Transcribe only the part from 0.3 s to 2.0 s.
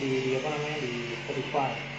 apa namanya di Spotify.